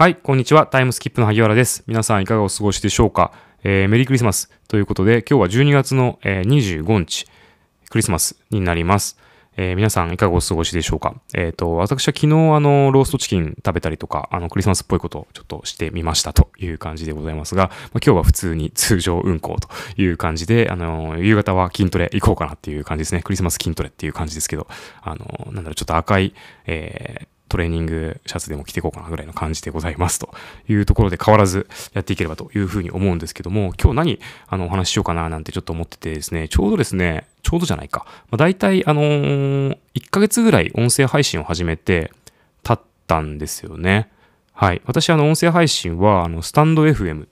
[0.00, 0.68] はい、こんにちは。
[0.68, 1.82] タイムスキップの萩原です。
[1.88, 3.32] 皆さんいかがお過ごしでしょうか、
[3.64, 7.26] えーメリークリスマスということで、今日は12月の、え25日、
[7.90, 9.18] クリスマスになります。
[9.56, 11.16] えー皆さんいかがお過ごしでしょうか？
[11.34, 19.68] えっ、と、私は昨日あの、ローストチキン食べたりとか、あの、クリスマスっぽいことをちょっとしてみましたという感じでございますが、まあ、今日は普通に通常運行と
[20.00, 23.22] いう感じで、あの、夕方は筋トレ行こうかなっていう感じですね。
[23.22, 24.68] クリスマス筋トレっていう感じですけど、
[25.02, 26.34] あの、なんだろう、ちょっと赤い、
[26.66, 30.30] えートレーニングシャツでも着ていこうかなぐらいの感じでございますと
[30.68, 38.04] いうところで変わらずやっていければというふうに思うんですけども、今日何あのお話ししようかななんてちょっと思っててですね、ちょうどですね、ちょうどじゃないか。
[38.30, 42.12] まあ、大体あのー、1ヶ月ぐらい音声配信を始めて
[42.62, 44.10] 経ったんですよね。
[44.52, 44.82] はい。
[44.84, 47.26] 私あの音声配信はあのスタンド FM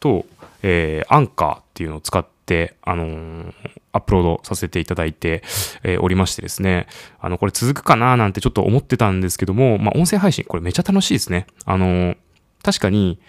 [0.00, 0.26] と、
[0.62, 2.35] えーアンカーっていうのを使って、
[2.82, 3.54] あのー
[3.92, 5.42] アップロードさせていただいて、
[5.82, 6.86] えーおりましてですね、
[7.18, 11.46] あの、これ続くかななんてちょっと思ってたんですけども、まあ、音声配信、これめちゃ楽しいですね。
[11.64, 12.16] あのー
[12.62, 13.20] 確かに、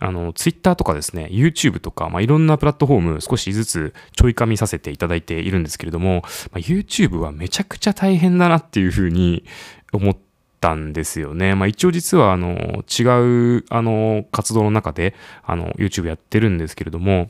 [0.00, 6.22] あの、ツイッターとかですね、YouTube とか、まあ、いろんなプラットフォーム少しずつちょい噛みさせていただいているんですけれども、
[6.52, 9.44] まあ、YouTube はめちゃくちゃ大変だなっていうふうに
[9.92, 10.16] 思っ
[10.60, 11.54] たんですよね。
[11.54, 17.28] まあ、一応実は、あの、違う、あの、活動の中で、あの、YouTube やってるんですけれども、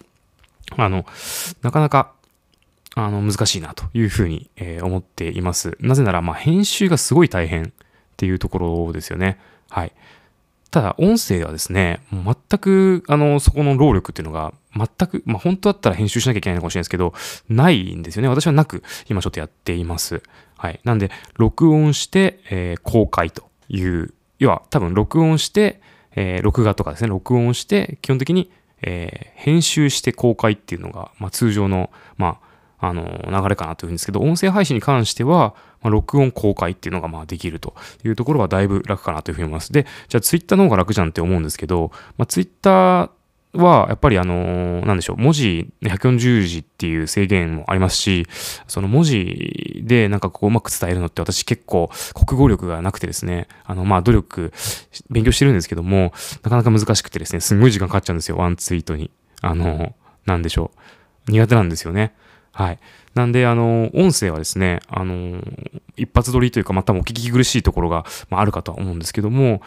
[0.77, 1.07] あの、
[1.63, 2.13] なかなか、
[2.95, 5.77] あの、難しいなというふうに、えー思っています。
[5.81, 7.67] なぜなら、まあ、編集がすごい大変っ
[8.17, 9.39] ていうところですよね。
[9.71, 9.93] はい。
[10.71, 17.15] ただ、音声はですね、全く、あの、そこの労力っていうのが、全く、まあ、本当だったら編集しなきゃいけないのかもしれないですけど、
[17.49, 18.29] ないんですよね。
[18.29, 20.23] 私はなく、今ちょっとやっています。
[20.57, 20.81] はい。
[20.85, 25.81] なんで、録音して、えー公開という、要は、多分、録音して、
[26.15, 28.51] えー録画とかですね、録音して、基本的に、
[28.83, 32.39] えー編集して公開っていうのが、まあ、通常の、ま
[32.81, 39.73] あ、あの、流れかなというんですけど、音声配信に関しては、まあ、録音公開っていうのがまあできるというところはだいぶ楽かなというふうに思います。
[39.73, 43.11] で、じゃあツイッターの方が楽じゃんって思うんですけど、まあ、ツイッター
[43.55, 48.27] はやっぱりあの、なんでしょう、文字140字っていう制限もありますし、
[48.67, 54.53] その文字でなんかこううまく伝えるのって私結構国語力がなくてですね、あのまあ努力、
[55.11, 59.11] 勉強してるんですけども、なかなか難しくてですね、すんごい時間かかっちゃうんですよ、ワンツイートに。
[59.41, 59.95] あの、
[60.27, 60.71] なんでしょ
[61.29, 61.33] う。
[61.33, 62.15] 苦手なんですよね。
[62.53, 62.79] はい。
[63.15, 65.43] なんで、あの、音声はですね、あの、
[65.97, 69.63] 一発撮りというか、またお聞き苦しいところが、まあ、あるかとは思うんですけども、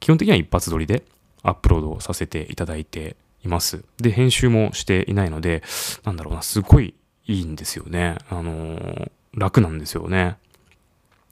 [0.00, 1.04] 基本的には一発撮りで
[1.44, 3.84] アップロードさせていただいています。
[3.98, 5.62] で、編集もしていないので、
[6.02, 6.94] なんだろうな、すごい
[7.26, 8.16] いいんですよね。
[8.28, 10.36] あの、楽なんですよね。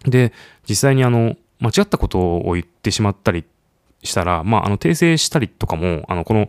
[0.04, 0.32] で、
[0.68, 3.44] 実際にあの、間違ったことを言ってしまったり
[4.02, 6.48] したら、まあ、あの、訂正したりとかも、あの、この、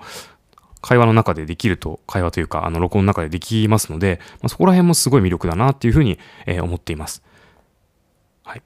[0.82, 7.24] 会話の中でできると、会話というか、あの、録音の中でできますので、まあ、そこら辺もすごい魅力だなっていうふうに、えー思っています。
[8.44, 8.62] はい。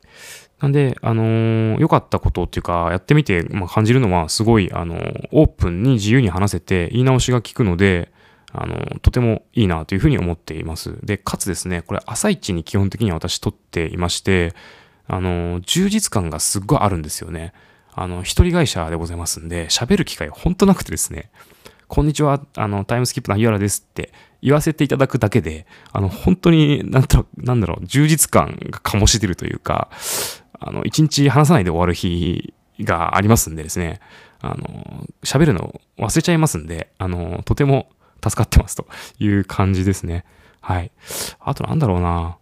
[0.59, 8.11] なんで、あのー良かったことっていうか、やってみて、まあ、感じるのは、すごい、あのーオープンに自由に話せて、言い直しが効くので、
[8.51, 10.97] あのーとてもいいなというふうに思っています。
[11.05, 14.53] で、かつですね、これ、朝一に基本的には私撮っていまして、
[15.07, 17.53] あのー充実感がすっごいあるんですよね。
[17.93, 21.29] あの、一人会社でございますんで、喋る機会ほんとなくてですね、
[21.87, 24.11] こんにちは、あの、タイムスキップの萩原ですって
[24.41, 29.89] 言わせていただくだけで、あの、本当に、なんだろう、なんだろう、充実感が醸し出るというか、
[30.59, 34.01] あの、一日話さないで終わる日がありますんでですね、
[34.41, 37.87] あの、喋るの忘れちゃいますんで、あの、とても
[38.21, 38.85] 助かってますと
[39.19, 40.25] いう感じですね。
[40.59, 40.91] はい。
[41.39, 42.37] あとなんだろうな。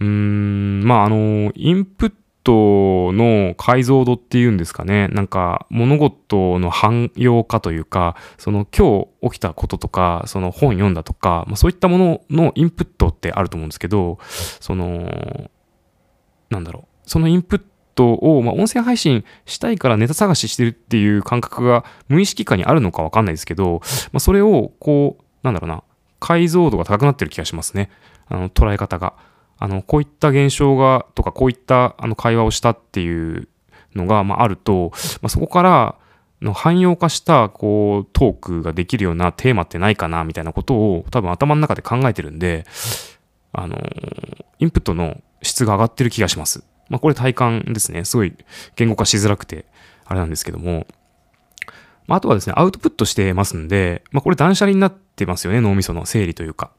[0.00, 2.12] うーん、まあ、あの、インプッ
[2.44, 5.08] トの解像度っていうんですかね。
[5.08, 14.18] なんか、物事の汎用化というか、その今日起きたこととか、その本読んだとか、まあ、そういったもののインプットってあると思うんですけど、
[14.60, 15.50] その、
[16.50, 17.08] なんだろう。
[17.08, 17.62] そのインプッ
[17.94, 23.80] トを、まあ、音声配信したいからネタ探ししてるっていう感覚が無意識化にあるのかわかんないですけど、
[24.12, 25.82] まあ、それを、こう、なんだろうな、
[26.20, 27.90] 解像度が高くなってる気がしますね。
[28.28, 29.14] あの、捉え方が。
[29.58, 33.48] あの、こういった現象が、とか、こういったあの会話をしたっていう
[33.94, 35.94] のが、まあ、ると、まあ、そこから
[36.40, 42.64] の汎用化した、こう、トークができるようなテーマってないかな、みたいなことを多分頭の中で考えてるんで、
[43.52, 43.78] あの、
[44.58, 46.64] インプットの質が上がってる気がします。
[46.88, 48.04] まあ、これ体感ですね。
[48.04, 48.34] すごい
[48.76, 49.66] 言語化しづらくて、
[50.04, 50.86] あれなんですけども、
[52.06, 56.70] まあ、あとはですね、アウトプットしてますんで、まあ、これ断捨離になってますよね、脳みその整理というか。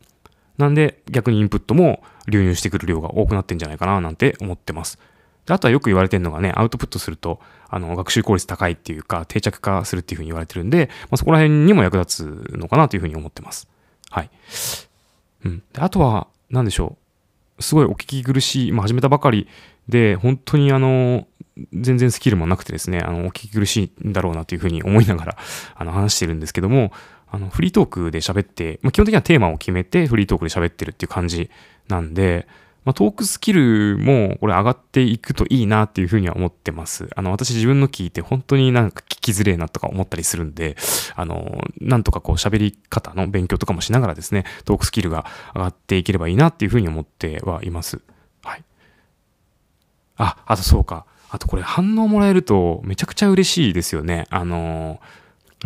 [0.58, 5.00] なんで、逆にインプットも流入してくる量が多くなってんじゃないかな、なんて思ってます。
[5.46, 7.40] であとはよく言われてるのがね、アウトプットすると、
[7.70, 13.68] あの、学習効率高いっていうか、定着化するっていうふうに言われてるんで、まあ、そこら辺にも役立つのかなというふうに思ってます。
[14.10, 14.30] はい。
[15.46, 15.64] うん。
[15.74, 16.98] であとは、なんでしょ
[17.60, 17.64] う。
[17.64, 19.48] すごいお聞き苦しい、まあ、始めたばかり
[19.90, 21.28] で、本当にあの、
[21.74, 25.38] 全然スキルもなくてですね、あの、お聞き苦しいんだろうなというふうに思いながら、
[25.76, 26.92] あの、話してるんですけども、
[27.34, 31.50] あの、フリートークで喋って、まあ、基本的にはテーマを決めてフリートークで喋ってるっていう感じ
[31.88, 32.48] なんで、
[32.86, 37.10] まあ、トークスキルもこれ上がっていくといいなっていうふうには思ってます。
[37.16, 40.78] あの、私自分の聞いて本当になんか聞きづれえなとか思ったりするんで、
[41.16, 45.26] あの、なんとかこう喋り方の勉強とかもしながらですね、トークスキルが
[45.56, 48.00] 上がっていければいいなっていうふうに思ってはいます。
[48.44, 48.64] はい。
[50.18, 51.08] あ、あとそうか。
[51.32, 54.28] あとこれ反応もらえるとめちゃくちゃ嬉しいですよね。
[54.30, 55.00] あの、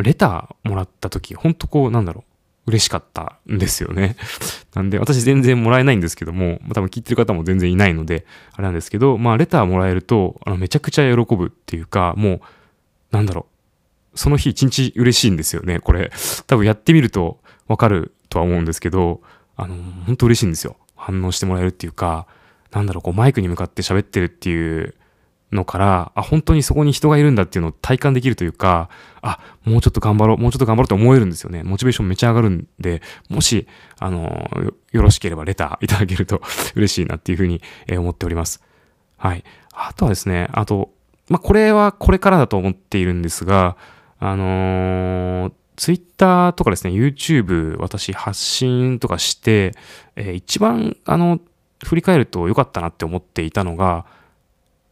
[0.02, 2.28] レターもらった時、ほんとこう、なんだろう。
[2.68, 4.16] 嬉しかったんですよね。
[4.74, 12.40] なんで、私全然もらえないんですけども、多分聞いてる方も全然いないので、あれなんですけど、まあ、レターもらえると、あの、めちゃくちゃ喜ぶっていうか、もう、
[13.10, 13.46] なんだろ
[14.14, 14.18] う。
[14.18, 16.12] その日一日嬉しいんですよね、これ。
[16.46, 19.22] 多分やってみるとわかるとは思うんですけど、
[19.56, 20.76] あの、本当嬉しいんですよ。
[20.94, 22.26] 反応してもらえるっていうか、
[22.70, 24.94] なんだろう、こうマイクに向かって喋ってるっていう
[25.52, 28.90] のから、あ、本当にそこに人がいるんだっていうのを体感できるというか、
[29.22, 31.62] あ、もうちょっと頑張ろう、もうちょっと頑張ろうと思えるんですよね。
[31.62, 33.66] モチベーションめちゃ上がるんで、もし、
[33.98, 34.50] あの、
[34.92, 36.42] よろしければレターいただけると
[36.76, 38.62] 嬉しいなっていうふうに思っております。
[39.16, 39.44] はい。
[39.72, 40.90] あとはですね、あと、
[41.28, 43.76] まあ、これはこれからだと思っているんですが、
[44.18, 49.72] あのー、ツイッターとかですね、YouTube 私発信とかして、
[50.16, 51.40] えー、一番あの、
[51.84, 54.04] 振り返ると良かったなって思っていたのが、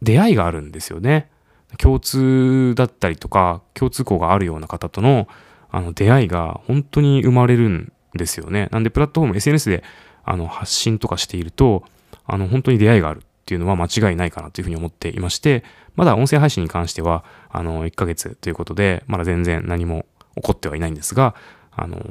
[0.02, 1.30] 出会いがあるんですよね。
[1.78, 5.28] 共通だったりとか、共通項があるような方との
[5.70, 8.68] あの出会いが本当に生まれるんですよね。
[8.70, 9.84] なんで、プラットフォーム、SNS で
[10.24, 11.84] あの発信とかしていると、
[12.24, 15.64] あの本当に出会いがあるっていうのは間違いないかなというふうに思っていまして、
[15.94, 20.06] まだ音声配信に関しては、あの、1ヶ月ということで、まだ全然何も
[20.36, 21.34] 起こってはいないんですが、
[21.72, 22.02] あの、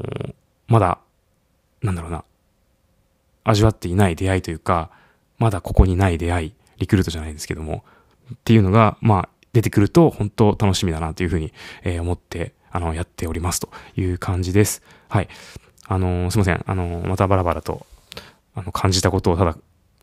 [0.67, 0.99] まだ、
[1.81, 2.23] なんだろうな、
[3.43, 4.89] 味わっていない出会いというか、
[5.37, 7.83] まだここにない出会いリクルートじゃないですけども、
[8.33, 14.81] っていうのが、まあ、出てくると本当楽しみだなというふうに、えー、思って、あの、やっておりますという感じです。
[15.07, 15.29] はい。
[15.87, 16.63] あのー、すいません。
[16.65, 17.85] あのー、またバラバラと、
[18.53, 19.57] あの、感じたことをただ、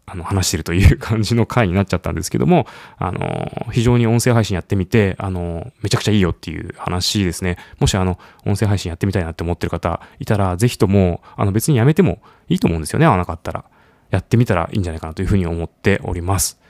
[0.07, 2.67] あの、話してるという感じの回になっちゃったんですけども、
[2.99, 7.57] あの、非常に音声配信やってみて、あの、めちゃくちゃいいよっていう話ですね。
[7.79, 13.65] もしあの、音声配信やってみたいなって思ってる方いたら、ぜひとも、あの、別にやめてもいいと思うんですよね、合わなかったら。
[14.11, 16.62] やってみたらいいんじゃないかなというふうに思っております。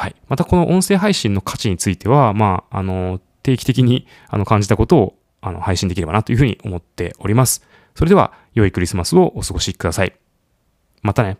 [0.00, 0.16] はい。
[0.28, 7.68] またこの音声配信の価値については、まあ、あの、定期的にあの感じたことをあの配信できればなというふうに思っております。
[7.94, 10.14] それでは、良いクリスマスをお過ごしください。
[11.02, 11.36] またね。